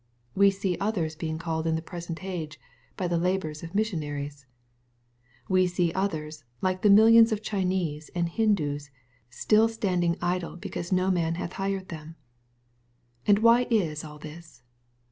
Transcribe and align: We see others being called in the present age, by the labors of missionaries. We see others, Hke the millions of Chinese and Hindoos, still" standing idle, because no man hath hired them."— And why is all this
We 0.33 0.49
see 0.49 0.79
others 0.79 1.15
being 1.15 1.37
called 1.37 1.67
in 1.67 1.75
the 1.75 1.81
present 1.83 2.23
age, 2.23 2.59
by 2.97 3.07
the 3.07 3.19
labors 3.19 3.61
of 3.61 3.75
missionaries. 3.75 4.47
We 5.47 5.67
see 5.67 5.93
others, 5.93 6.43
Hke 6.63 6.81
the 6.81 6.89
millions 6.89 7.31
of 7.31 7.43
Chinese 7.43 8.09
and 8.15 8.27
Hindoos, 8.27 8.89
still" 9.29 9.67
standing 9.69 10.17
idle, 10.19 10.55
because 10.55 10.91
no 10.91 11.11
man 11.11 11.35
hath 11.35 11.53
hired 11.53 11.89
them."— 11.89 12.15
And 13.27 13.43
why 13.45 13.67
is 13.69 14.03
all 14.03 14.17
this 14.17 14.63